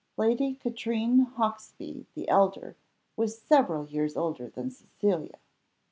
[0.17, 2.75] Lady Katrine Hawksby, the elder,
[3.15, 5.37] was several years older than Cecilia.